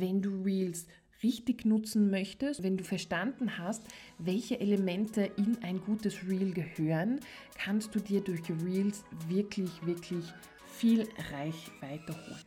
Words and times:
wenn 0.00 0.22
du 0.22 0.42
Reels 0.42 0.86
richtig 1.22 1.64
nutzen 1.64 2.10
möchtest, 2.10 2.62
wenn 2.62 2.76
du 2.76 2.84
verstanden 2.84 3.58
hast, 3.58 3.82
welche 4.18 4.60
Elemente 4.60 5.30
in 5.36 5.58
ein 5.62 5.80
gutes 5.80 6.28
Reel 6.28 6.52
gehören, 6.52 7.20
kannst 7.56 7.94
du 7.94 8.00
dir 8.00 8.20
durch 8.20 8.42
Reels 8.64 9.04
wirklich, 9.28 9.70
wirklich 9.86 10.24
viel 10.66 11.08
Reichweite 11.32 12.12
holen. 12.12 12.44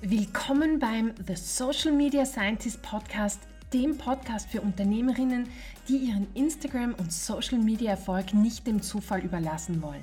Willkommen 0.00 0.78
beim 0.78 1.14
The 1.26 1.36
Social 1.36 1.92
Media 1.92 2.24
Scientist 2.24 2.82
Podcast, 2.82 3.40
dem 3.72 3.96
Podcast 3.96 4.48
für 4.48 4.60
Unternehmerinnen, 4.60 5.48
die 5.88 5.98
ihren 5.98 6.26
Instagram- 6.34 6.94
und 6.94 7.12
Social 7.12 7.58
Media 7.58 7.92
Erfolg 7.92 8.34
nicht 8.34 8.66
dem 8.66 8.82
Zufall 8.82 9.22
überlassen 9.22 9.82
wollen. 9.82 10.02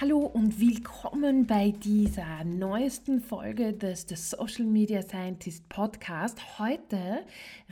Hallo 0.00 0.18
und 0.18 0.58
willkommen 0.58 1.46
bei 1.46 1.70
dieser 1.70 2.42
neuesten 2.42 3.20
Folge 3.20 3.72
des 3.72 4.06
The 4.08 4.16
Social 4.16 4.64
Media 4.64 5.02
Scientist 5.02 5.68
Podcast. 5.68 6.58
Heute 6.58 7.24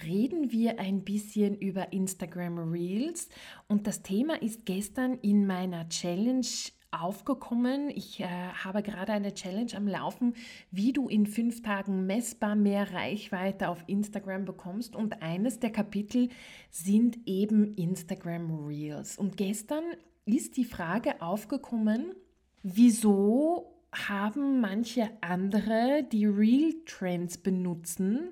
reden 0.07 0.53
wir 0.53 0.79
ein 0.79 1.03
bisschen 1.03 1.57
über 1.57 1.93
Instagram 1.93 2.71
Reels 2.71 3.29
und 3.67 3.89
das 3.89 4.03
Thema 4.03 4.41
ist 4.41 4.65
gestern 4.67 5.19
in 5.19 5.49
meiner 5.49 5.89
Challenge 5.89 6.47
aufgekommen. 6.93 7.91
Ich 7.91 8.21
äh, 8.21 8.27
habe 8.27 8.85
gerade 8.85 9.13
eine 9.13 9.35
Challenge 9.35 9.73
am 9.75 9.89
Laufen, 9.89 10.35
wie 10.71 10.93
du 10.93 11.09
in 11.09 11.27
fünf 11.27 11.63
Tagen 11.63 12.07
messbar 12.07 12.55
mehr 12.55 12.93
Reichweite 12.93 13.69
auf 13.69 13.83
Instagram 13.89 14.45
bekommst. 14.45 14.95
Und 14.95 15.23
eines 15.23 15.59
der 15.59 15.73
Kapitel 15.73 16.29
sind 16.71 17.19
eben 17.27 17.75
Instagram 17.75 18.65
Reels. 18.69 19.19
Und 19.19 19.37
gestern 19.37 19.83
ist 20.25 20.57
die 20.57 20.65
Frage 20.65 21.21
aufgekommen, 21.21 22.15
wieso 22.63 23.73
haben 23.93 24.61
manche 24.61 25.11
andere, 25.21 26.05
die 26.11 26.27
Real 26.27 26.73
Trends 26.87 27.39
benutzen, 27.39 28.31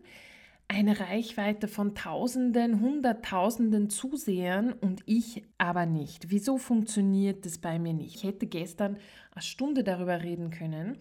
eine 0.71 1.01
Reichweite 1.01 1.67
von 1.67 1.97
Tausenden, 1.97 2.81
Hunderttausenden 2.81 3.91
Zusehern 3.91 4.73
und 4.73 5.03
ich 5.05 5.43
aber 5.59 5.85
nicht. 5.85 6.31
Wieso 6.31 6.59
funktioniert 6.59 7.45
das 7.45 7.59
bei 7.59 7.81
mir 7.81 7.93
nicht? 7.93 8.15
Ich 8.15 8.23
hätte 8.23 8.47
gestern 8.47 8.97
eine 9.33 9.43
Stunde 9.43 9.83
darüber 9.83 10.23
reden 10.23 10.51
können 10.51 10.97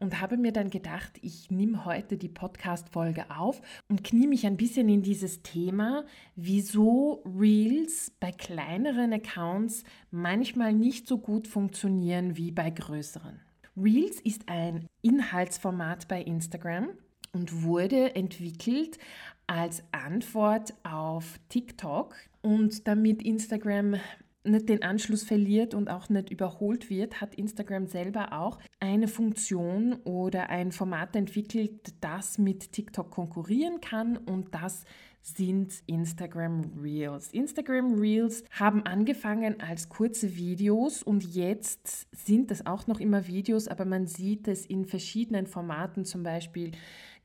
und 0.00 0.20
habe 0.20 0.36
mir 0.36 0.50
dann 0.50 0.70
gedacht, 0.70 1.12
ich 1.22 1.52
nehme 1.52 1.84
heute 1.84 2.16
die 2.16 2.28
Podcast-Folge 2.28 3.26
auf 3.30 3.62
und 3.88 4.02
knie 4.02 4.26
mich 4.26 4.44
ein 4.44 4.56
bisschen 4.56 4.88
in 4.88 5.02
dieses 5.02 5.42
Thema, 5.42 6.04
wieso 6.34 7.22
Reels 7.24 8.10
bei 8.18 8.32
kleineren 8.32 9.12
Accounts 9.12 9.84
manchmal 10.10 10.72
nicht 10.72 11.06
so 11.06 11.18
gut 11.18 11.46
funktionieren 11.46 12.36
wie 12.36 12.50
bei 12.50 12.70
größeren. 12.70 13.38
Reels 13.76 14.20
ist 14.20 14.48
ein 14.48 14.88
Inhaltsformat 15.00 16.08
bei 16.08 16.20
Instagram 16.22 16.88
und 17.32 17.62
wurde 17.62 18.14
entwickelt 18.14 18.98
als 19.46 19.82
Antwort 19.92 20.74
auf 20.82 21.38
TikTok. 21.48 22.14
Und 22.42 22.86
damit 22.88 23.22
Instagram 23.22 23.96
nicht 24.44 24.68
den 24.68 24.82
Anschluss 24.82 25.22
verliert 25.22 25.74
und 25.74 25.88
auch 25.88 26.08
nicht 26.08 26.30
überholt 26.30 26.90
wird, 26.90 27.20
hat 27.20 27.34
Instagram 27.34 27.86
selber 27.86 28.32
auch 28.32 28.58
eine 28.80 29.08
Funktion 29.08 29.94
oder 30.04 30.50
ein 30.50 30.72
Format 30.72 31.14
entwickelt, 31.14 31.94
das 32.00 32.38
mit 32.38 32.72
TikTok 32.72 33.10
konkurrieren 33.10 33.80
kann 33.80 34.16
und 34.16 34.54
das 34.54 34.84
sind 35.22 35.82
Instagram 35.86 36.64
Reels. 36.82 37.32
Instagram 37.32 37.94
Reels 37.94 38.42
haben 38.50 38.84
angefangen 38.84 39.60
als 39.60 39.88
kurze 39.88 40.36
Videos 40.36 41.02
und 41.02 41.22
jetzt 41.34 42.08
sind 42.12 42.50
es 42.50 42.66
auch 42.66 42.88
noch 42.88 42.98
immer 42.98 43.26
Videos, 43.28 43.68
aber 43.68 43.84
man 43.84 44.06
sieht 44.06 44.48
es 44.48 44.66
in 44.66 44.84
verschiedenen 44.84 45.46
Formaten, 45.46 46.04
zum 46.04 46.24
Beispiel 46.24 46.72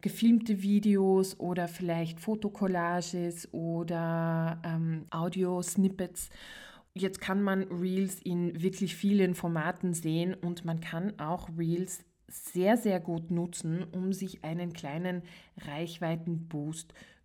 gefilmte 0.02 0.62
Videos 0.62 1.40
oder 1.40 1.68
vielleicht 1.68 2.20
Fotocollages 2.20 3.52
oder 3.52 4.62
ähm, 4.64 5.06
Audio-Snippets. 5.10 6.30
Jetzt 6.94 7.20
kann 7.20 7.42
man 7.42 7.64
Reels 7.64 8.22
in 8.22 8.62
wirklich 8.62 8.96
vielen 8.96 9.34
Formaten 9.34 9.94
sehen 9.94 10.36
und 10.36 10.66
man 10.66 10.82
kann 10.82 11.20
auch 11.20 11.50
Reels 11.58 12.04
sehr, 12.28 12.78
sehr 12.78 13.00
gut 13.00 13.32
nutzen, 13.32 13.86
um 13.92 14.14
sich 14.14 14.44
einen 14.44 14.74
kleinen 14.74 15.24
Reichweitenboost 15.66 16.90
zu 16.90 17.17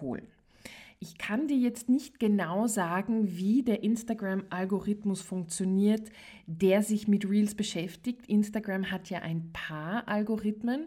holen. 0.00 0.26
Ich 0.98 1.18
kann 1.18 1.46
dir 1.46 1.58
jetzt 1.58 1.90
nicht 1.90 2.18
genau 2.18 2.66
sagen, 2.66 3.36
wie 3.36 3.62
der 3.62 3.82
Instagram-Algorithmus 3.82 5.20
funktioniert, 5.20 6.10
der 6.46 6.82
sich 6.82 7.06
mit 7.06 7.28
Reels 7.28 7.54
beschäftigt. 7.54 8.26
Instagram 8.26 8.90
hat 8.90 9.10
ja 9.10 9.20
ein 9.20 9.52
paar 9.52 10.08
Algorithmen, 10.08 10.86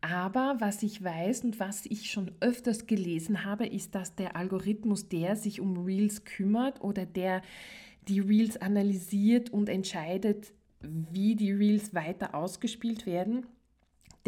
aber 0.00 0.56
was 0.58 0.82
ich 0.82 1.02
weiß 1.02 1.44
und 1.44 1.60
was 1.60 1.86
ich 1.86 2.10
schon 2.10 2.32
öfters 2.40 2.86
gelesen 2.86 3.44
habe, 3.44 3.66
ist, 3.66 3.94
dass 3.94 4.16
der 4.16 4.36
Algorithmus, 4.36 5.08
der 5.08 5.36
sich 5.36 5.60
um 5.60 5.84
Reels 5.84 6.24
kümmert 6.24 6.82
oder 6.82 7.06
der 7.06 7.42
die 8.08 8.20
Reels 8.20 8.56
analysiert 8.56 9.50
und 9.50 9.68
entscheidet, 9.68 10.52
wie 10.80 11.36
die 11.36 11.52
Reels 11.52 11.94
weiter 11.94 12.34
ausgespielt 12.34 13.06
werden, 13.06 13.46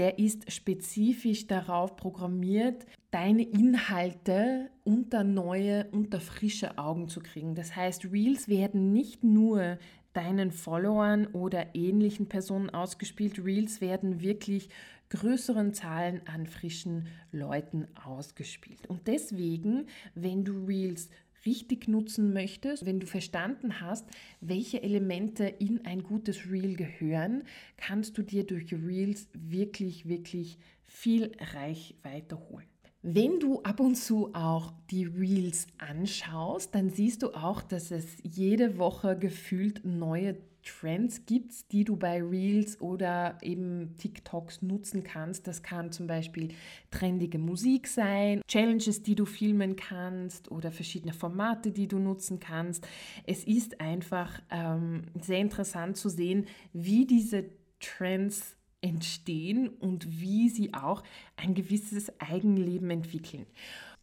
der 0.01 0.19
ist 0.19 0.51
spezifisch 0.51 1.47
darauf 1.47 1.95
programmiert, 1.95 2.87
deine 3.11 3.43
Inhalte 3.43 4.71
unter 4.83 5.25
neue, 5.25 5.89
unter 5.91 6.21
frische 6.21 6.79
Augen 6.79 7.09
zu 7.09 7.21
kriegen. 7.21 7.55
Das 7.55 7.77
heißt, 7.77 8.11
Reels 8.11 8.49
werden 8.49 8.95
nicht 8.95 9.23
nur 9.23 9.77
deinen 10.15 10.53
Followern 10.53 11.27
oder 11.27 11.75
ähnlichen 11.75 12.31
Personen 12.31 12.71
ausgespielt. 12.71 13.45
Reels 13.45 13.83
werden 13.83 14.23
wirklich 14.23 14.71
größeren 15.11 15.75
Zahlen 15.75 16.23
an 16.27 16.47
frischen 16.47 17.09
Leuten 17.31 17.87
ausgespielt. 18.03 18.87
Und 18.87 19.07
deswegen, 19.07 19.87
wenn 20.15 20.47
du 20.47 20.65
Reels 20.65 21.11
richtig 21.47 21.89
nutzen 21.89 22.33
möchtest, 22.33 22.87
wenn 22.87 23.01
du 23.01 23.07
verstanden 23.07 23.81
hast, 23.81 24.07
welche 24.41 24.83
Elemente 24.83 25.45
in 25.45 25.85
ein 25.85 26.03
gutes 26.03 26.51
Reel 26.51 26.77
gehören, 26.77 27.45
kannst 27.77 28.19
du 28.19 28.23
dir 28.23 28.45
durch 28.45 28.73
Reels 28.73 29.29
wirklich, 29.35 30.09
wirklich 30.09 30.59
viel 30.87 31.33
Reichweite 31.55 32.39
holen. 32.49 32.67
Wenn 33.03 33.41
du 33.41 33.63
ab 33.63 33.81
und 33.81 33.95
zu 33.95 34.35
auch 34.35 34.75
die 34.91 35.05
Reels 35.05 35.67
anschaust, 35.79 36.75
dann 36.75 36.91
siehst 36.91 37.23
du 37.23 37.31
auch, 37.31 37.63
dass 37.63 37.91
es 37.91 38.05
jede 38.23 38.77
Woche 38.77 39.19
gefühlt 39.19 39.87
neue 39.87 40.37
Trends 40.63 41.25
gibt, 41.27 41.73
die 41.73 41.85
du 41.85 41.97
bei 41.97 42.23
Reels 42.23 42.81
oder 42.81 43.39
eben 43.43 43.97
TikToks 43.97 44.63
nutzen 44.63 45.03
kannst. 45.03 45.47
Das 45.47 45.63
kann 45.63 45.93
zum 45.93 46.07
Beispiel 46.07 46.49
trendige 46.91 47.39
Musik 47.39 47.87
sein, 47.87 48.43
Challenges, 48.47 49.03
die 49.03 49.15
du 49.15 49.25
filmen 49.25 49.77
kannst 49.77 50.51
oder 50.51 50.71
verschiedene 50.71 51.13
Formate, 51.13 51.71
die 51.71 51.89
du 51.89 51.99
nutzen 51.99 52.41
kannst. 52.41 52.87
Es 53.27 53.45
ist 53.45 53.81
einfach 53.81 54.41
ähm, 54.51 55.03
sehr 55.21 55.39
interessant 55.39 55.97
zu 55.97 56.09
sehen, 56.09 56.47
wie 56.73 57.07
diese 57.07 57.45
Trends 57.81 58.57
entstehen 58.83 59.69
und 59.69 60.21
wie 60.21 60.49
sie 60.49 60.73
auch 60.75 61.03
ein 61.37 61.55
gewisses 61.55 62.13
Eigenleben 62.21 62.91
entwickeln. 62.91 63.47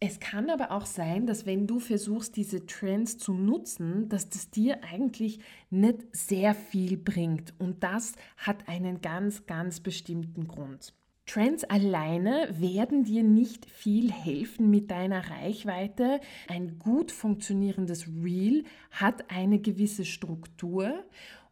Es 0.00 0.20
kann 0.20 0.48
aber 0.48 0.70
auch 0.70 0.86
sein, 0.86 1.26
dass 1.26 1.44
wenn 1.44 1.66
du 1.66 1.80
versuchst, 1.80 2.36
diese 2.36 2.66
Trends 2.66 3.18
zu 3.18 3.34
nutzen, 3.34 4.08
dass 4.08 4.28
das 4.28 4.48
dir 4.48 4.84
eigentlich 4.84 5.40
nicht 5.70 6.04
sehr 6.12 6.54
viel 6.54 6.96
bringt. 6.96 7.52
Und 7.58 7.82
das 7.82 8.12
hat 8.36 8.68
einen 8.68 9.00
ganz, 9.00 9.46
ganz 9.46 9.80
bestimmten 9.80 10.46
Grund. 10.46 10.94
Trends 11.26 11.64
alleine 11.64 12.48
werden 12.52 13.02
dir 13.04 13.24
nicht 13.24 13.66
viel 13.66 14.12
helfen 14.12 14.70
mit 14.70 14.90
deiner 14.90 15.28
Reichweite. 15.30 16.20
Ein 16.46 16.78
gut 16.78 17.10
funktionierendes 17.10 18.06
Reel 18.06 18.64
hat 18.92 19.30
eine 19.30 19.58
gewisse 19.58 20.04
Struktur 20.04 21.04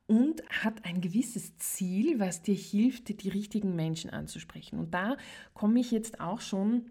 und 0.06 0.43
hat 0.49 0.85
ein 0.85 1.00
gewisses 1.00 1.59
Ziel, 1.59 2.21
was 2.21 2.43
dir 2.43 2.55
hilft, 2.55 3.23
die 3.23 3.29
richtigen 3.29 3.75
Menschen 3.75 4.11
anzusprechen. 4.11 4.79
Und 4.79 4.94
da 4.94 5.17
komme 5.53 5.81
ich 5.81 5.91
jetzt 5.91 6.21
auch 6.21 6.41
schon 6.41 6.87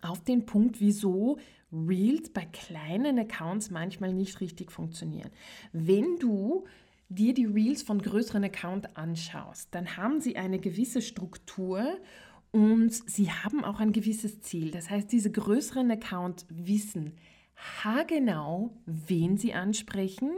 auf 0.00 0.22
den 0.22 0.46
Punkt, 0.46 0.80
wieso 0.80 1.38
Reels 1.72 2.30
bei 2.30 2.44
kleinen 2.44 3.18
Accounts 3.18 3.70
manchmal 3.70 4.12
nicht 4.12 4.40
richtig 4.40 4.70
funktionieren. 4.70 5.30
Wenn 5.72 6.16
du 6.18 6.64
dir 7.08 7.34
die 7.34 7.46
Reels 7.46 7.82
von 7.82 8.00
größeren 8.00 8.44
Accounts 8.44 8.88
anschaust, 8.94 9.68
dann 9.72 9.96
haben 9.96 10.20
sie 10.20 10.36
eine 10.36 10.58
gewisse 10.58 11.02
Struktur 11.02 11.98
und 12.50 12.92
sie 12.92 13.30
haben 13.30 13.64
auch 13.64 13.80
ein 13.80 13.92
gewisses 13.92 14.40
Ziel. 14.40 14.70
Das 14.70 14.90
heißt, 14.90 15.10
diese 15.12 15.30
größeren 15.30 15.90
Accounts 15.90 16.46
wissen, 16.48 17.12
haargenau, 17.56 18.76
wen 18.84 19.36
sie 19.36 19.54
ansprechen. 19.54 20.30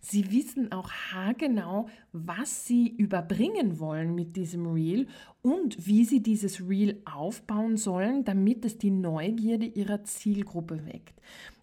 Sie 0.00 0.32
wissen 0.32 0.72
auch 0.72 0.90
haargenau, 0.90 1.88
was 2.12 2.66
sie 2.66 2.88
überbringen 2.88 3.78
wollen 3.78 4.14
mit 4.14 4.36
diesem 4.36 4.66
Reel 4.66 5.06
und 5.40 5.86
wie 5.86 6.04
sie 6.04 6.22
dieses 6.22 6.68
Reel 6.68 7.00
aufbauen 7.04 7.76
sollen, 7.76 8.24
damit 8.24 8.64
es 8.64 8.76
die 8.76 8.90
Neugierde 8.90 9.66
ihrer 9.66 10.04
Zielgruppe 10.04 10.84
weckt. 10.86 11.20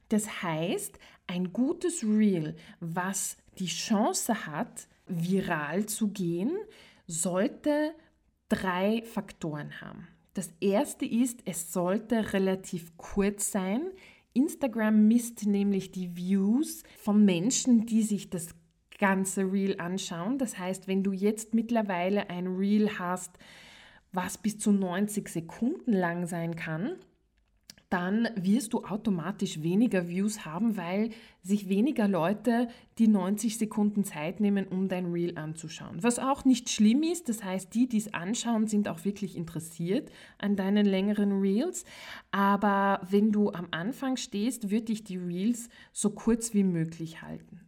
Das 0.10 0.44
heißt, 0.44 0.98
ein 1.28 1.54
gutes 1.54 2.04
Reel, 2.04 2.56
was 2.80 3.38
die 3.60 3.68
Chance 3.68 4.46
hat, 4.48 4.88
viral 5.08 5.86
zu 5.86 6.10
gehen, 6.10 6.52
sollte 7.08 7.94
drei 8.50 9.04
Faktoren 9.04 9.82
haben. 9.82 10.08
Das 10.34 10.50
erste 10.62 11.06
ist, 11.06 11.42
es 11.46 11.74
sollte 11.74 12.34
relativ 12.34 12.96
kurz 12.98 13.52
sein. 13.52 13.82
Instagram 14.34 15.08
misst 15.08 15.46
nämlich 15.46 15.92
die 15.92 16.16
Views 16.16 16.84
von 16.98 17.26
Menschen, 17.26 17.86
die 17.86 18.04
sich 18.04 18.30
das 18.30 18.56
ganze 18.98 19.52
Reel 19.52 19.80
anschauen. 19.80 20.38
Das 20.38 20.58
heißt, 20.58 20.88
wenn 20.88 21.04
du 21.04 21.12
jetzt 21.12 21.54
mittlerweile 21.54 22.30
ein 22.30 22.48
Reel 22.48 23.00
hast, 23.00 23.38
was 24.14 24.38
bis 24.38 24.58
zu 24.58 24.72
90 24.72 25.28
Sekunden 25.28 25.94
lang 25.94 26.28
sein 26.28 26.56
kann, 26.56 26.98
dann 27.92 28.30
wirst 28.36 28.72
du 28.72 28.86
automatisch 28.86 29.62
weniger 29.64 30.08
Views 30.08 30.46
haben, 30.46 30.78
weil 30.78 31.10
sich 31.44 31.68
weniger 31.68 32.08
Leute 32.08 32.70
die 32.98 33.10
90 33.10 33.58
Sekunden 33.58 34.06
Zeit 34.06 34.40
nehmen, 34.40 34.66
um 34.66 34.88
dein 34.88 35.12
Reel 35.12 35.38
anzuschauen. 35.38 36.02
Was 36.02 36.18
auch 36.18 36.46
nicht 36.46 36.70
schlimm 36.70 37.04
ist, 37.04 37.28
das 37.28 37.44
heißt, 37.44 37.76
die, 37.76 37.90
die 37.90 37.98
es 37.98 38.14
anschauen, 38.14 38.68
sind 38.68 38.88
auch 38.88 39.04
wirklich 39.04 39.36
interessiert 39.36 40.10
an 40.38 40.56
deinen 40.56 40.86
längeren 40.86 41.42
Reels. 41.42 41.84
Aber 42.32 43.02
wenn 43.10 43.34
du 43.34 43.52
am 43.52 43.68
Anfang 43.72 44.16
stehst, 44.16 44.72
würde 44.72 44.94
ich 44.94 45.04
die 45.04 45.18
Reels 45.18 45.68
so 45.92 46.12
kurz 46.12 46.54
wie 46.54 46.64
möglich 46.64 47.22
halten. 47.22 47.60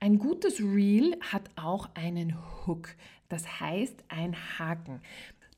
Ein 0.00 0.18
gutes 0.18 0.60
Reel 0.60 1.18
hat 1.20 1.50
auch 1.56 1.90
einen 1.94 2.34
Hook, 2.66 2.94
das 3.28 3.60
heißt 3.60 4.04
ein 4.08 4.34
Haken. 4.58 5.02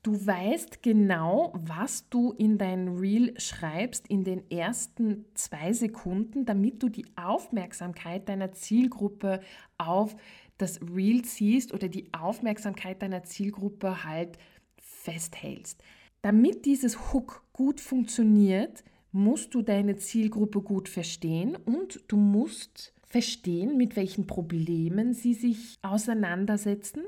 Du 0.03 0.25
weißt 0.25 0.83
genau, 0.83 1.53
was 1.55 2.09
du 2.09 2.33
in 2.33 2.57
dein 2.57 2.89
Reel 2.89 3.39
schreibst 3.39 4.05
in 4.09 4.25
den 4.25 4.51
ersten 4.51 5.23
zwei 5.33 5.71
Sekunden, 5.71 6.45
damit 6.45 6.83
du 6.83 6.89
die 6.89 7.05
Aufmerksamkeit 7.15 8.27
deiner 8.27 8.51
Zielgruppe 8.51 9.39
auf 9.77 10.13
das 10.57 10.81
Reel 10.81 11.23
ziehst 11.23 11.73
oder 11.73 11.87
die 11.87 12.13
Aufmerksamkeit 12.13 13.01
deiner 13.01 13.23
Zielgruppe 13.23 14.03
halt 14.03 14.37
festhältst. 14.75 15.81
Damit 16.21 16.65
dieses 16.65 17.13
Hook 17.13 17.45
gut 17.53 17.79
funktioniert, 17.79 18.83
musst 19.13 19.53
du 19.53 19.61
deine 19.61 19.95
Zielgruppe 19.95 20.61
gut 20.61 20.89
verstehen 20.89 21.55
und 21.55 22.03
du 22.09 22.17
musst 22.17 22.93
verstehen, 23.05 23.77
mit 23.77 23.95
welchen 23.95 24.27
Problemen 24.27 25.13
sie 25.13 25.33
sich 25.33 25.77
auseinandersetzen 25.81 27.03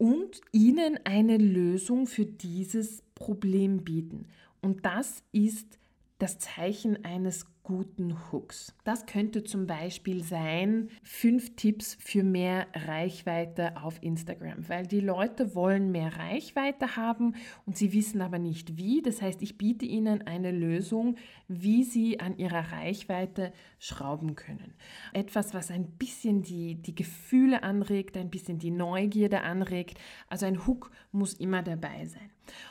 und 0.00 0.40
ihnen 0.50 0.98
eine 1.04 1.36
Lösung 1.36 2.06
für 2.06 2.24
dieses 2.24 3.02
Problem 3.14 3.84
bieten. 3.84 4.28
Und 4.62 4.86
das 4.86 5.22
ist 5.30 5.78
das 6.20 6.38
Zeichen 6.38 7.04
eines 7.04 7.46
guten 7.62 8.16
Hooks. 8.30 8.74
Das 8.84 9.06
könnte 9.06 9.44
zum 9.44 9.66
Beispiel 9.66 10.22
sein, 10.22 10.88
fünf 11.02 11.56
Tipps 11.56 11.96
für 12.00 12.22
mehr 12.22 12.66
Reichweite 12.74 13.76
auf 13.76 14.02
Instagram, 14.02 14.68
weil 14.68 14.86
die 14.86 15.00
Leute 15.00 15.54
wollen 15.54 15.90
mehr 15.92 16.16
Reichweite 16.16 16.96
haben 16.96 17.36
und 17.66 17.76
sie 17.76 17.92
wissen 17.92 18.20
aber 18.20 18.38
nicht 18.38 18.76
wie. 18.76 19.02
Das 19.02 19.22
heißt, 19.22 19.40
ich 19.40 19.56
biete 19.56 19.86
ihnen 19.86 20.26
eine 20.26 20.50
Lösung, 20.50 21.16
wie 21.48 21.84
sie 21.84 22.20
an 22.20 22.36
ihrer 22.38 22.72
Reichweite 22.72 23.52
schrauben 23.78 24.34
können. 24.34 24.74
Etwas, 25.12 25.54
was 25.54 25.70
ein 25.70 25.86
bisschen 25.92 26.42
die, 26.42 26.74
die 26.74 26.94
Gefühle 26.94 27.62
anregt, 27.62 28.16
ein 28.16 28.30
bisschen 28.30 28.58
die 28.58 28.72
Neugierde 28.72 29.42
anregt. 29.42 29.98
Also 30.28 30.44
ein 30.44 30.66
Hook 30.66 30.90
muss 31.12 31.34
immer 31.34 31.62
dabei 31.62 32.06
sein. 32.06 32.30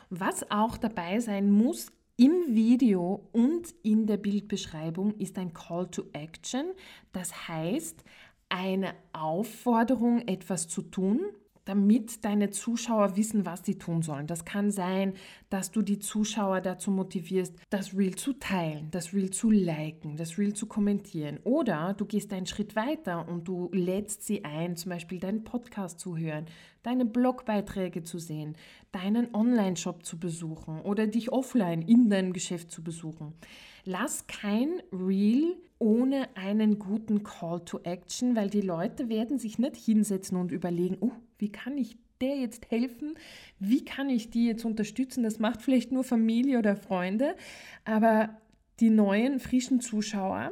Was 0.10 0.50
auch 0.52 0.78
dabei 0.78 1.20
sein 1.20 1.50
muss, 1.50 1.92
im 2.20 2.54
Video 2.54 3.30
und 3.32 3.74
in 3.82 4.06
der 4.06 4.18
Bildbeschreibung 4.18 5.16
ist 5.20 5.38
ein 5.38 5.54
Call 5.54 5.90
to 5.90 6.04
Action, 6.12 6.66
das 7.14 7.48
heißt 7.48 8.04
eine 8.50 8.94
Aufforderung, 9.14 10.28
etwas 10.28 10.68
zu 10.68 10.82
tun, 10.82 11.22
damit 11.64 12.26
deine 12.26 12.50
Zuschauer 12.50 13.16
wissen, 13.16 13.46
was 13.46 13.64
sie 13.64 13.78
tun 13.78 14.02
sollen. 14.02 14.28
Das 14.28 14.44
kann 14.44 14.70
sein, 14.70 15.14
dass 15.50 15.72
du 15.72 15.82
die 15.82 16.00
Zuschauer 16.00 16.60
dazu 16.60 16.92
motivierst, 16.92 17.56
das 17.70 17.96
Reel 17.96 18.16
zu 18.16 18.34
teilen, 18.34 18.90
das 18.92 19.14
Reel 19.14 19.30
zu 19.30 19.50
liken, 19.50 20.18
das 20.18 20.38
Reel 20.38 20.54
zu 20.54 20.66
kommentieren. 20.66 21.40
Oder 21.44 21.94
du 21.94 22.06
gehst 22.06 22.34
einen 22.34 22.48
Schritt 22.48 22.76
weiter 22.76 23.30
und 23.30 23.48
du 23.48 23.70
lädst 23.72 24.26
sie 24.26 24.44
ein, 24.44 24.76
zum 24.76 24.90
Beispiel 24.90 25.20
deinen 25.20 25.44
Podcast 25.44 26.00
zu 26.00 26.18
hören, 26.18 26.48
deine 26.84 27.06
Blogbeiträge 27.06 28.04
zu 28.04 28.20
sehen, 28.20 28.56
deinen 28.92 29.34
Online-Shop 29.34 30.06
zu 30.06 30.20
besuchen 30.20 30.82
oder 30.82 31.08
dich 31.08 31.32
offline 31.32 31.82
in 31.82 32.10
deinem 32.10 32.34
Geschäft 32.34 32.72
zu 32.72 32.84
besuchen. 32.84 33.34
Lass 33.86 34.28
kein 34.28 34.82
Reel 34.92 35.58
ohne 35.80 36.28
einen 36.36 36.80
guten 36.80 37.24
Call 37.24 37.64
to 37.66 37.80
Action, 37.84 38.36
weil 38.36 38.50
die 38.50 38.62
Leute 38.62 39.10
werden 39.10 39.40
sich 39.40 39.60
nicht 39.60 39.78
hinsetzen 39.78 40.38
und 40.38 40.52
überlegen, 40.52 40.98
oh, 41.00 41.12
wie 41.38 41.52
kann 41.52 41.78
ich 41.78 41.98
der 42.22 42.38
jetzt 42.38 42.70
helfen? 42.70 43.16
Wie 43.60 43.86
kann 43.86 44.10
ich 44.10 44.30
die 44.30 44.46
jetzt 44.46 44.66
unterstützen? 44.66 45.24
Das 45.24 45.40
macht 45.40 45.62
vielleicht 45.62 45.92
nur 45.92 46.04
Familie 46.04 46.60
oder 46.60 46.76
Freunde, 46.76 47.36
aber 47.86 48.38
die 48.80 48.90
neuen, 48.90 49.40
frischen 49.40 49.80
Zuschauer 49.80 50.52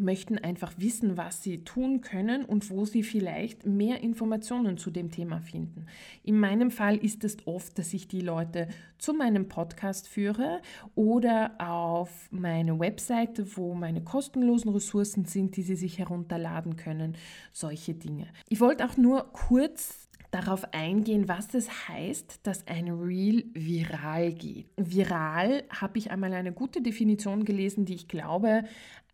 möchten 0.00 0.38
einfach 0.38 0.72
wissen, 0.78 1.16
was 1.16 1.42
sie 1.42 1.64
tun 1.64 2.00
können 2.00 2.44
und 2.44 2.70
wo 2.70 2.84
sie 2.84 3.02
vielleicht 3.02 3.66
mehr 3.66 4.00
Informationen 4.00 4.78
zu 4.78 4.90
dem 4.90 5.10
Thema 5.10 5.40
finden. 5.40 5.86
In 6.22 6.38
meinem 6.38 6.70
Fall 6.70 6.96
ist 6.96 7.24
es 7.24 7.36
oft, 7.46 7.78
dass 7.78 7.92
ich 7.94 8.08
die 8.08 8.20
Leute 8.20 8.68
zu 8.98 9.14
meinem 9.14 9.48
Podcast 9.48 10.08
führe 10.08 10.60
oder 10.94 11.52
auf 11.58 12.28
meine 12.30 12.78
Webseite, 12.78 13.56
wo 13.56 13.74
meine 13.74 14.02
kostenlosen 14.02 14.72
Ressourcen 14.72 15.24
sind, 15.24 15.56
die 15.56 15.62
sie 15.62 15.76
sich 15.76 15.98
herunterladen 15.98 16.76
können, 16.76 17.16
solche 17.52 17.94
Dinge. 17.94 18.26
Ich 18.48 18.60
wollte 18.60 18.84
auch 18.84 18.96
nur 18.96 19.32
kurz 19.32 20.10
darauf 20.30 20.72
eingehen, 20.72 21.28
was 21.28 21.54
es 21.54 21.88
heißt, 21.88 22.40
dass 22.44 22.66
ein 22.66 22.88
Reel 22.88 23.44
viral 23.52 24.32
geht. 24.32 24.66
Viral 24.76 25.64
habe 25.68 25.98
ich 25.98 26.10
einmal 26.10 26.32
eine 26.32 26.52
gute 26.52 26.82
Definition 26.82 27.44
gelesen, 27.44 27.84
die 27.84 27.94
ich 27.94 28.08
glaube 28.08 28.64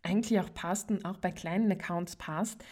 eigentlich 0.07 0.39
auch 0.39 0.53
passt 0.53 0.89
und 0.91 1.05
auch 1.05 1.17
bei 1.17 1.31
kleinen 1.31 1.71
Accounts 1.71 2.15
passt, 2.15 2.63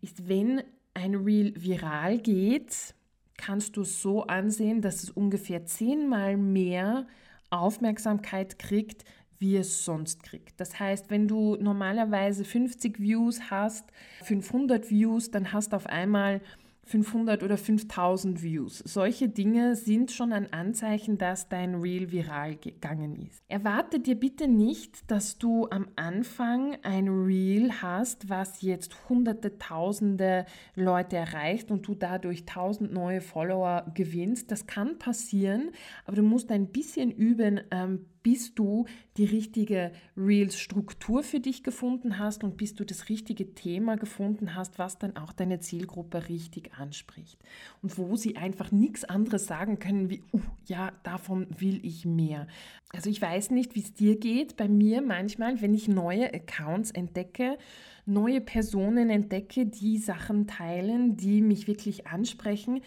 ist, 0.00 0.28
wenn 0.28 0.62
ein 0.94 1.14
Reel 1.14 1.52
viral 1.56 2.18
geht, 2.18 2.94
kannst 3.36 3.76
du 3.76 3.84
so 3.84 4.24
ansehen, 4.26 4.80
dass 4.80 5.02
es 5.02 5.10
ungefähr 5.10 5.66
zehnmal 5.66 6.36
mehr 6.36 7.06
Aufmerksamkeit 7.50 8.58
kriegt, 8.58 9.04
wie 9.38 9.56
es 9.56 9.84
sonst 9.84 10.22
kriegt. 10.22 10.60
Das 10.60 10.78
heißt, 10.78 11.10
wenn 11.10 11.26
du 11.28 11.56
normalerweise 11.56 12.44
50 12.44 13.00
Views 13.00 13.50
hast, 13.50 13.84
500 14.22 14.90
Views, 14.90 15.30
dann 15.30 15.52
hast 15.52 15.72
du 15.72 15.76
auf 15.76 15.86
einmal 15.86 16.40
500 16.84 17.42
oder 17.42 17.56
5000 17.56 18.42
Views. 18.42 18.78
Solche 18.78 19.28
Dinge 19.28 19.76
sind 19.76 20.12
schon 20.12 20.32
ein 20.32 20.52
Anzeichen, 20.52 21.18
dass 21.18 21.48
dein 21.48 21.74
Reel 21.76 22.12
viral 22.12 22.56
gegangen 22.56 23.16
ist. 23.16 23.42
Erwarte 23.48 24.00
dir 24.00 24.14
bitte 24.14 24.48
nicht, 24.48 25.10
dass 25.10 25.38
du 25.38 25.68
am 25.70 25.88
Anfang 25.96 26.76
ein 26.82 27.08
Reel 27.08 27.72
hast, 27.82 28.28
was 28.28 28.62
jetzt 28.62 29.08
hunderte, 29.08 29.58
tausende 29.58 30.46
Leute 30.74 31.16
erreicht 31.16 31.70
und 31.70 31.86
du 31.86 31.94
dadurch 31.94 32.44
tausend 32.44 32.92
neue 32.92 33.20
Follower 33.20 33.86
gewinnst. 33.94 34.50
Das 34.50 34.66
kann 34.66 34.98
passieren, 34.98 35.70
aber 36.04 36.16
du 36.16 36.22
musst 36.22 36.50
ein 36.50 36.68
bisschen 36.68 37.10
üben, 37.10 37.60
ähm, 37.70 38.06
bis 38.24 38.54
du 38.54 38.86
die 39.18 39.26
richtige 39.26 39.92
Reels-Struktur 40.16 41.22
für 41.22 41.38
dich 41.38 41.62
gefunden 41.62 42.18
hast 42.18 42.42
und 42.42 42.56
bis 42.56 42.74
du 42.74 42.84
das 42.84 43.08
richtige 43.10 43.54
Thema 43.54 43.96
gefunden 43.96 44.56
hast, 44.56 44.78
was 44.78 44.98
dann 44.98 45.16
auch 45.16 45.32
deine 45.32 45.60
Zielgruppe 45.60 46.28
richtig 46.28 46.72
anspricht. 46.74 47.38
Und 47.82 47.96
wo 47.98 48.16
sie 48.16 48.36
einfach 48.36 48.72
nichts 48.72 49.04
anderes 49.04 49.46
sagen 49.46 49.78
können 49.78 50.08
wie, 50.08 50.22
uh, 50.32 50.40
ja, 50.64 50.92
davon 51.02 51.46
will 51.58 51.84
ich 51.84 52.06
mehr. 52.06 52.48
Also 52.88 53.10
ich 53.10 53.20
weiß 53.20 53.50
nicht, 53.50 53.74
wie 53.74 53.80
es 53.80 53.92
dir 53.92 54.18
geht. 54.18 54.56
Bei 54.56 54.68
mir 54.68 55.02
manchmal, 55.02 55.60
wenn 55.60 55.74
ich 55.74 55.86
neue 55.86 56.32
Accounts 56.32 56.92
entdecke, 56.92 57.58
neue 58.06 58.40
Personen 58.40 59.10
entdecke, 59.10 59.66
die 59.66 59.98
Sachen 59.98 60.46
teilen, 60.46 61.18
die 61.18 61.42
mich 61.42 61.68
wirklich 61.68 62.06
ansprechen, 62.06 62.80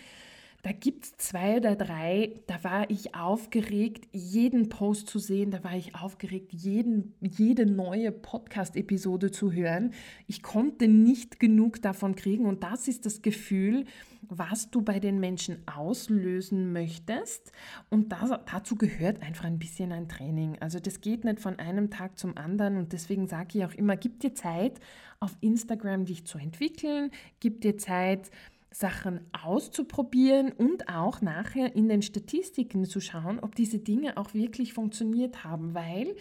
Da 0.64 0.72
gibt 0.72 1.06
es 1.06 1.18
zwei 1.18 1.58
oder 1.58 1.76
drei, 1.76 2.42
da 2.48 2.64
war 2.64 2.90
ich 2.90 3.16
aufgeregt, 3.16 4.08
jeden 4.12 4.70
Post 4.70 5.08
zu 5.08 5.20
sehen, 5.20 5.52
da 5.52 5.64
war 5.64 5.78
ich 5.78 5.96
aufgeregt, 5.96 6.52
jeden, 6.52 7.14
jede 7.22 7.66
neue 7.66 8.12
Podcast-Episode 8.12 9.32
zu 9.32 9.52
hören. 9.52 9.94
Ich 10.26 10.42
konnte 10.42 10.88
nicht 10.88 11.40
genug 11.40 11.82
davon 11.82 12.16
kriegen 12.16 12.46
und 12.46 12.64
das 12.64 12.88
ist 12.88 13.06
das 13.06 13.22
Gefühl, 13.22 13.86
was 14.30 14.70
du 14.70 14.82
bei 14.82 15.00
den 15.00 15.20
Menschen 15.20 15.58
auslösen 15.68 16.74
möchtest. 16.74 17.52
Und 17.90 18.12
das, 18.12 18.32
dazu 18.52 18.76
gehört 18.76 19.22
einfach 19.22 19.46
ein 19.46 19.60
bisschen 19.60 19.92
ein 19.92 20.10
Training. 20.10 20.58
Also 20.60 20.80
das 20.80 21.02
geht 21.02 21.24
nicht 21.24 21.40
von 21.40 21.60
einem 21.60 21.90
Tag 21.90 22.18
zum 22.18 22.38
anderen 22.38 22.78
und 22.78 22.94
deswegen 22.94 23.28
sage 23.28 23.60
ich 23.60 23.66
auch 23.66 23.74
immer, 23.74 23.96
gib 23.96 24.20
dir 24.20 24.34
Zeit, 24.34 24.80
auf 25.20 25.38
Instagram 25.42 26.06
dich 26.06 26.26
zu 26.26 26.38
entwickeln, 26.38 27.12
gib 27.40 27.62
dir 27.62 27.78
Zeit, 27.78 28.30
Sachen 28.72 29.22
auszuprobieren 29.32 30.52
und 30.52 30.90
auch 30.90 31.22
nachher 31.22 31.76
in 31.76 31.90
den 31.90 32.02
Statistiken 32.02 32.86
zu 32.86 33.00
schauen, 33.00 33.40
ob 33.40 33.56
diese 33.56 33.80
Dinge 33.80 34.18
auch 34.18 34.34
wirklich 34.34 34.74
funktioniert 34.74 35.44
haben, 35.44 35.74
weil 35.74 36.16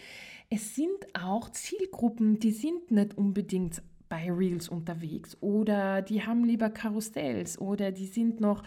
es 0.48 0.74
sind 0.74 1.06
auch 1.14 1.50
Zielgruppen, 1.50 2.38
die 2.38 2.52
sind 2.52 2.90
nicht 2.90 3.18
unbedingt 3.18 3.82
bei 4.08 4.30
Reels 4.30 4.68
unterwegs 4.68 5.36
oder 5.40 6.02
die 6.02 6.24
haben 6.24 6.44
lieber 6.44 6.70
Karussells 6.70 7.60
oder 7.60 7.90
die 7.90 8.06
sind 8.06 8.40
noch 8.40 8.62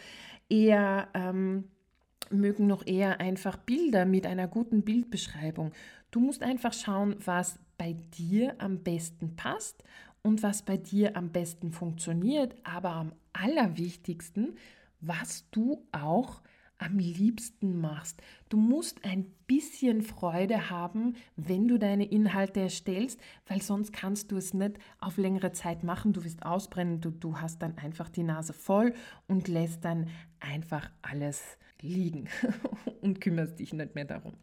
eher, 0.50 1.08
ähm, 1.14 1.66
mögen 2.30 2.68
noch 2.68 2.86
eher 2.86 3.22
einfach 3.22 3.58
Bilder 3.58 4.06
mit 4.06 4.26
einer 4.26 4.48
guten 4.48 4.84
Bildbeschreibung. 4.84 5.72
Du 6.12 6.20
musst 6.20 6.44
einfach 6.44 6.74
schauen, 6.74 7.16
was 7.24 7.60
bei 7.78 7.94
dir 8.18 8.56
am 8.60 8.84
besten 8.84 9.36
passt 9.38 9.84
und 10.22 10.44
was 10.44 10.64
bei 10.64 10.76
dir 10.76 11.16
am 11.16 11.32
besten 11.32 11.72
funktioniert, 11.72 12.56
aber 12.64 12.90
am 12.90 13.14
allerwichtigsten, 13.34 14.58
was 15.02 15.50
du 15.52 15.86
auch 15.92 16.42
am 16.80 16.98
liebsten 16.98 17.80
machst. 17.80 18.22
Du 18.48 18.58
musst 18.58 19.04
ein 19.04 19.26
bisschen 19.48 20.02
Freude 20.02 20.70
haben, 20.70 21.16
wenn 21.36 21.68
du 21.68 21.78
deine 21.78 22.06
Inhalte 22.06 22.62
erstellst, 22.62 23.20
weil 23.48 23.62
sonst 23.62 23.92
kannst 23.92 24.32
du 24.32 24.38
es 24.38 24.54
nicht 24.54 24.80
auf 25.00 25.18
längere 25.18 25.52
Zeit 25.52 25.84
machen. 25.84 26.14
Du 26.14 26.24
wirst 26.24 26.44
ausbrennen, 26.44 27.02
du, 27.02 27.12
du 27.12 27.40
hast 27.40 27.62
dann 27.62 27.78
einfach 27.78 28.10
die 28.10 28.24
Nase 28.24 28.54
voll 28.54 28.94
und 29.28 29.48
lässt 29.48 29.84
dann 29.84 30.08
einfach 30.40 30.90
alles 31.02 31.58
liegen 31.82 32.30
und 33.02 33.20
kümmerst 33.20 33.60
dich 33.60 33.74
nicht 33.74 33.96
mehr 33.96 34.06
darum. 34.06 34.36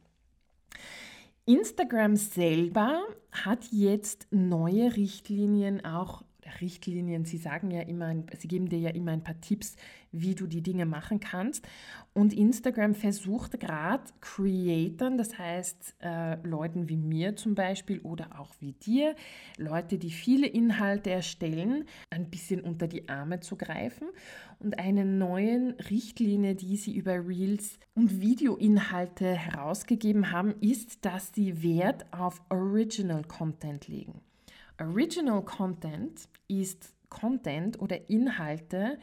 Instagram 1.47 2.17
selber 2.17 3.03
hat 3.31 3.67
jetzt 3.71 4.27
neue 4.31 4.97
Richtlinien 4.97 5.85
auch 5.85 6.23
Richtlinien. 6.61 7.25
Sie 7.25 7.39
sagen 7.39 7.71
ja 7.71 7.83
immer, 7.83 8.15
sie 8.39 8.49
geben 8.49 8.69
dir 8.69 8.79
ja 8.79 8.91
immer 8.91 9.13
ein 9.13 9.23
paar 9.23 9.41
Tipps, 9.41 9.77
wie 10.13 10.35
du 10.35 10.47
die 10.47 10.63
Dinge 10.63 10.87
machen 10.87 11.21
kannst. 11.21 11.67
Und 12.13 12.33
Instagram 12.33 12.95
versucht 12.95 13.61
gerade 13.61 14.05
Creatoren, 14.21 15.19
das 15.19 15.39
heißt 15.39 15.97
äh, 16.03 16.37
Leuten 16.47 16.89
wie 16.89 16.97
mir 16.97 17.37
zum 17.37 17.55
Beispiel 17.55 18.01
oder 18.01 18.41
auch 18.41 18.55
wie 18.61 18.73
dir, 18.73 19.15
Leute, 19.59 19.99
die 19.99 20.11
viele 20.11 20.47
Inhalte 20.47 21.11
erstellen, 21.11 21.85
ein 22.11 22.31
bisschen 22.31 22.61
unter 22.63 22.89
die 22.89 23.09
Arme 23.09 23.41
zu 23.41 23.57
greifen 23.57 24.09
und 24.59 24.79
eine 24.79 25.05
neue 25.05 25.77
Richtlinie, 25.91 26.55
die 26.55 26.77
sie 26.77 26.97
über 26.97 27.27
Reels 27.27 27.79
und 27.95 28.21
Videoinhalte 28.21 29.27
herausgegeben 29.35 30.33
haben, 30.33 30.55
ist, 30.61 31.05
dass 31.05 31.33
sie 31.35 31.63
Wert 31.63 32.07
auf 32.13 32.41
Original 32.49 33.25
Content 33.25 33.89
legen. 33.89 34.21
Original 34.79 35.43
Content 35.45 36.29
ist 36.49 36.95
Content 37.09 37.81
oder 37.81 38.09
Inhalte, 38.11 38.99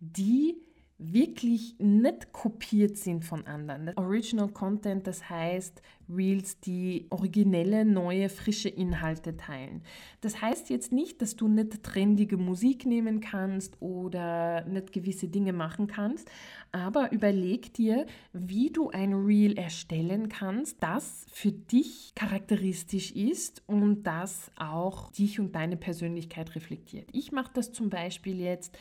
die 0.00 0.56
wirklich 0.98 1.76
nicht 1.78 2.32
kopiert 2.32 2.96
sind 2.96 3.24
von 3.24 3.46
anderen. 3.46 3.92
Original 3.96 4.48
Content, 4.48 5.06
das 5.06 5.30
heißt 5.30 5.80
Reels, 6.08 6.58
die 6.60 7.06
originelle, 7.10 7.84
neue, 7.84 8.28
frische 8.28 8.68
Inhalte 8.68 9.36
teilen. 9.36 9.82
Das 10.22 10.42
heißt 10.42 10.70
jetzt 10.70 10.90
nicht, 10.90 11.22
dass 11.22 11.36
du 11.36 11.46
nicht 11.46 11.84
trendige 11.84 12.36
Musik 12.36 12.84
nehmen 12.84 13.20
kannst 13.20 13.80
oder 13.80 14.64
nicht 14.64 14.92
gewisse 14.92 15.28
Dinge 15.28 15.52
machen 15.52 15.86
kannst, 15.86 16.28
aber 16.72 17.12
überleg 17.12 17.72
dir, 17.74 18.06
wie 18.32 18.70
du 18.70 18.90
ein 18.90 19.12
Reel 19.12 19.56
erstellen 19.56 20.28
kannst, 20.28 20.82
das 20.82 21.26
für 21.30 21.52
dich 21.52 22.12
charakteristisch 22.16 23.12
ist 23.12 23.62
und 23.66 24.02
das 24.02 24.50
auch 24.56 25.12
dich 25.12 25.38
und 25.38 25.54
deine 25.54 25.76
Persönlichkeit 25.76 26.56
reflektiert. 26.56 27.08
Ich 27.12 27.30
mache 27.30 27.52
das 27.54 27.70
zum 27.70 27.88
Beispiel 27.88 28.40
jetzt 28.40 28.76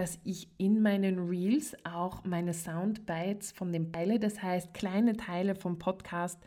dass 0.00 0.18
ich 0.24 0.48
in 0.56 0.80
meinen 0.80 1.28
Reels 1.28 1.76
auch 1.84 2.24
meine 2.24 2.54
Soundbites 2.54 3.52
von 3.52 3.70
dem 3.70 3.92
Teile, 3.92 4.18
das 4.18 4.42
heißt 4.42 4.72
kleine 4.72 5.14
Teile 5.14 5.54
vom 5.54 5.78
Podcast, 5.78 6.42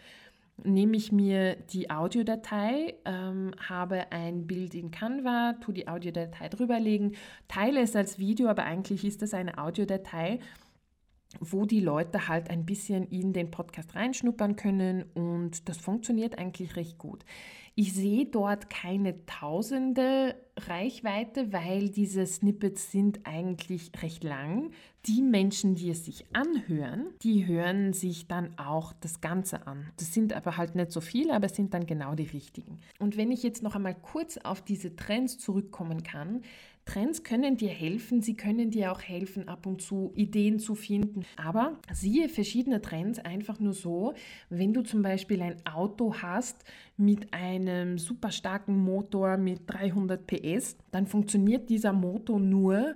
nehme 0.63 0.97
ich 0.97 1.11
mir 1.11 1.55
die 1.71 1.91
Audiodatei, 1.91 2.95
ähm, 3.05 3.51
habe 3.69 4.11
ein 4.11 4.47
Bild 4.47 4.73
in 4.73 4.89
Canva, 4.89 5.53
tue 5.61 5.75
die 5.75 5.87
Audiodatei 5.87 6.49
drüberlegen, 6.49 7.15
teile 7.47 7.81
es 7.81 7.95
als 7.95 8.17
Video, 8.17 8.47
aber 8.47 8.63
eigentlich 8.63 9.05
ist 9.05 9.21
das 9.21 9.35
eine 9.35 9.59
Audiodatei 9.59 10.39
wo 11.39 11.65
die 11.65 11.79
Leute 11.79 12.27
halt 12.27 12.49
ein 12.49 12.65
bisschen 12.65 13.07
in 13.07 13.33
den 13.33 13.51
Podcast 13.51 13.95
reinschnuppern 13.95 14.55
können 14.55 15.03
und 15.13 15.67
das 15.67 15.77
funktioniert 15.77 16.37
eigentlich 16.37 16.75
recht 16.75 16.97
gut. 16.97 17.23
Ich 17.75 17.93
sehe 17.93 18.25
dort 18.25 18.69
keine 18.69 19.25
tausende 19.25 20.35
Reichweite, 20.57 21.51
weil 21.51 21.89
diese 21.89 22.27
Snippets 22.27 22.91
sind 22.91 23.21
eigentlich 23.23 23.91
recht 24.03 24.23
lang. 24.23 24.69
Die 25.07 25.23
Menschen, 25.23 25.73
die 25.73 25.89
es 25.89 26.05
sich 26.05 26.25
anhören, 26.33 27.07
die 27.23 27.47
hören 27.47 27.91
sich 27.93 28.27
dann 28.27 28.55
auch 28.59 28.93
das 29.01 29.21
Ganze 29.21 29.65
an. 29.65 29.89
Das 29.97 30.13
sind 30.13 30.33
aber 30.33 30.55
halt 30.57 30.75
nicht 30.75 30.91
so 30.91 31.01
viele, 31.01 31.33
aber 31.33 31.47
es 31.47 31.55
sind 31.55 31.73
dann 31.73 31.87
genau 31.87 32.13
die 32.13 32.27
richtigen. 32.27 32.79
Und 32.99 33.17
wenn 33.17 33.31
ich 33.31 33.41
jetzt 33.41 33.63
noch 33.63 33.75
einmal 33.75 33.95
kurz 33.95 34.37
auf 34.37 34.61
diese 34.61 34.95
Trends 34.95 35.39
zurückkommen 35.39 36.03
kann, 36.03 36.43
Trends 36.85 37.23
können 37.23 37.55
dir 37.55 37.69
helfen, 37.69 38.21
sie 38.21 38.35
können 38.35 38.69
dir 38.69 38.91
auch 38.91 39.01
helfen, 39.01 39.47
ab 39.47 39.65
und 39.65 39.81
zu 39.81 40.11
Ideen 40.15 40.59
zu 40.59 40.75
finden. 40.75 41.25
Aber 41.37 41.79
siehe 41.91 42.27
verschiedene 42.27 42.81
Trends 42.81 43.19
einfach 43.19 43.59
nur 43.59 43.73
so, 43.73 44.13
wenn 44.49 44.73
du 44.73 44.81
zum 44.81 45.01
Beispiel 45.01 45.41
ein 45.41 45.65
Auto 45.65 46.15
hast 46.21 46.63
mit 46.97 47.33
einem 47.33 47.97
super 47.97 48.31
starken 48.31 48.77
Motor 48.77 49.37
mit 49.37 49.61
300 49.67 50.27
PS, 50.27 50.77
dann 50.91 51.07
funktioniert 51.07 51.69
dieser 51.69 51.93
Motor 51.93 52.39
nur, 52.39 52.95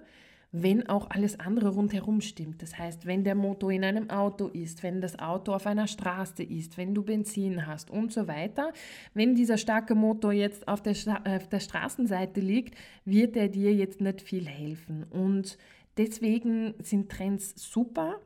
wenn 0.63 0.87
auch 0.87 1.09
alles 1.09 1.39
andere 1.39 1.69
rundherum 1.69 2.21
stimmt. 2.21 2.61
Das 2.61 2.77
heißt, 2.77 3.05
wenn 3.05 3.23
der 3.23 3.35
Motor 3.35 3.71
in 3.71 3.83
einem 3.83 4.09
Auto 4.09 4.47
ist, 4.47 4.83
wenn 4.83 5.01
das 5.01 5.19
Auto 5.19 5.53
auf 5.53 5.65
einer 5.65 5.87
Straße 5.87 6.43
ist, 6.43 6.77
wenn 6.77 6.93
du 6.93 7.03
Benzin 7.03 7.67
hast 7.67 7.89
und 7.89 8.11
so 8.13 8.27
weiter. 8.27 8.71
Wenn 9.13 9.35
dieser 9.35 9.57
starke 9.57 9.95
Motor 9.95 10.33
jetzt 10.33 10.67
auf 10.67 10.81
der, 10.81 10.93
auf 10.93 11.47
der 11.47 11.59
Straßenseite 11.59 12.39
liegt, 12.39 12.75
wird 13.05 13.35
er 13.35 13.47
dir 13.47 13.73
jetzt 13.73 14.01
nicht 14.01 14.21
viel 14.21 14.47
helfen. 14.47 15.05
Und 15.09 15.57
deswegen 15.97 16.73
sind 16.79 17.09
Trends 17.09 17.53
super, 17.55 18.19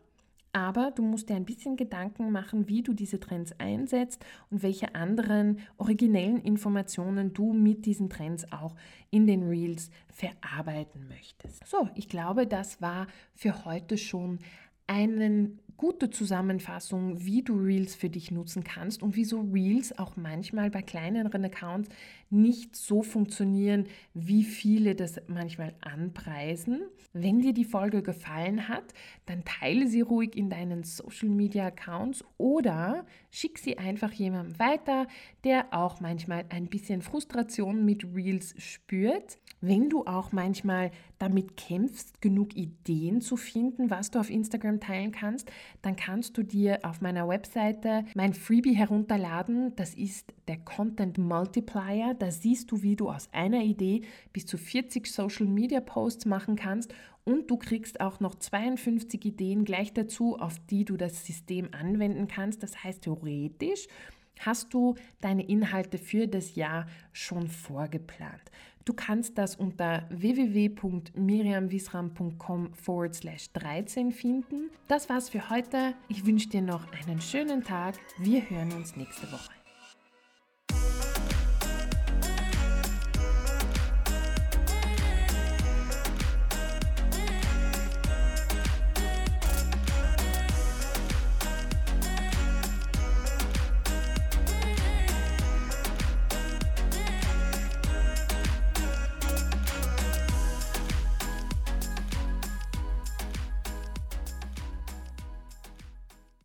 aber 0.54 0.92
du 0.92 1.04
musst 1.04 1.30
dir 1.30 1.36
ein 1.36 1.46
bisschen 1.46 1.78
Gedanken 1.78 2.32
machen, 2.32 2.68
wie 2.68 2.84
du 2.84 2.94
diese 2.94 3.20
Trends 3.20 3.54
einsetzt 3.60 4.26
und 4.50 4.64
welche 4.64 4.96
anderen 4.96 5.60
originellen 5.78 6.42
Informationen 6.42 7.34
du 7.34 7.54
mit 7.54 7.86
diesen 7.86 8.10
Trends 8.10 8.52
auch 8.52 8.76
in 9.10 9.28
den 9.28 9.44
Reels 9.44 9.90
verarbeiten 10.10 11.08
möchtest. 11.08 11.66
So, 11.68 11.90
ich 11.96 12.10
glaube, 12.10 12.48
das 12.48 12.82
war 12.82 13.08
für 13.34 13.66
heute 13.66 13.98
schon 13.98 14.40
einen 14.88 15.60
gute 15.82 16.12
Zusammenfassung, 16.12 17.26
wie 17.26 17.42
du 17.42 17.56
Reels 17.56 17.96
für 17.96 18.12
dich 18.12 18.30
nutzen 18.30 18.64
kannst 18.64 19.02
und 19.02 19.16
wieso 19.16 19.42
Reels 19.42 19.98
auch 19.98 20.16
manchmal 20.16 20.70
bei 20.70 20.84
kleineren 20.84 21.44
Accounts 21.44 21.90
nicht 22.30 22.76
so 22.76 23.02
funktionieren, 23.02 23.88
wie 24.14 24.44
viele 24.44 24.94
das 24.94 25.20
manchmal 25.26 25.74
anpreisen. 25.82 26.84
Wenn 27.14 27.42
dir 27.42 27.54
die 27.54 27.66
Folge 27.66 28.04
gefallen 28.04 28.68
hat, 28.68 28.94
dann 29.26 29.44
teile 29.44 29.88
sie 29.88 30.02
ruhig 30.02 30.36
in 30.36 30.52
deinen 30.52 30.84
Social 30.84 31.30
Media 31.30 31.66
Accounts 31.66 32.24
oder 32.38 33.04
schick 33.32 33.58
sie 33.58 33.80
einfach 33.80 34.12
jemandem 34.12 34.60
weiter, 34.60 35.08
der 35.44 35.74
auch 35.74 36.00
manchmal 36.00 36.46
ein 36.50 36.68
bisschen 36.68 37.02
Frustration 37.02 37.84
mit 37.86 38.06
Reels 38.14 38.54
spürt. 38.60 39.40
Wenn 39.62 39.90
du 39.90 40.06
auch 40.06 40.32
manchmal 40.32 40.90
damit 41.20 41.56
kämpfst, 41.56 42.20
genug 42.20 42.56
Ideen 42.56 43.22
zu 43.22 43.38
finden, 43.38 43.92
was 43.92 44.10
du 44.10 44.20
auf 44.20 44.32
Instagram 44.32 44.80
teilen 44.80 45.12
kannst, 45.12 45.52
dann 45.84 45.96
kannst 45.96 46.36
du 46.36 46.44
dir 46.44 46.80
auf 46.82 47.02
meiner 47.02 47.28
Webseite 47.28 48.06
mein 48.16 48.34
Freebie 48.34 48.74
herunterladen. 48.74 49.76
Das 49.76 49.94
ist 49.94 50.34
der 50.48 50.58
Content 50.58 51.20
Multiplier. 51.20 52.16
Da 52.18 52.32
siehst 52.32 52.72
du, 52.72 52.82
wie 52.82 52.96
du 52.96 53.12
aus 53.12 53.30
einer 53.34 53.62
Idee 53.62 54.02
bis 54.34 54.48
zu 54.48 54.58
40 54.58 55.06
Social 55.06 55.46
Media 55.46 55.80
Posts 55.80 56.26
machen 56.26 56.56
kannst 56.56 56.94
und 57.24 57.52
du 57.52 57.58
kriegst 57.58 58.02
auch 58.02 58.20
noch 58.20 58.34
52 58.34 59.24
Ideen 59.26 59.64
gleich 59.64 59.94
dazu, 59.94 60.40
auf 60.40 60.58
die 60.72 60.86
du 60.86 60.98
das 60.98 61.24
System 61.26 61.70
anwenden 61.72 62.28
kannst. 62.28 62.64
Das 62.64 62.84
heißt 62.84 63.04
theoretisch, 63.04 63.88
Hast 64.40 64.74
du 64.74 64.96
deine 65.20 65.44
Inhalte 65.44 65.98
für 65.98 66.28
das 66.28 66.56
Jahr 66.56 66.88
schon 67.12 67.48
vorgeplant? 67.48 68.52
Du 68.86 68.94
kannst 68.94 69.38
das 69.38 69.56
unter 69.56 70.08
www.miriamwisram.com 70.10 72.74
forward 72.74 73.14
slash 73.14 73.52
13 73.54 74.12
finden. 74.12 74.72
Das 74.88 75.08
war's 75.08 75.30
für 75.30 75.52
heute. 75.52 75.94
Ich 76.08 76.26
wünsche 76.26 76.50
dir 76.50 76.64
noch 76.64 76.92
einen 76.92 77.22
schönen 77.22 77.64
Tag. 77.64 78.00
Wir 78.18 78.50
hören 78.50 78.72
uns 78.72 78.96
nächste 78.96 79.32
Woche. 79.32 79.61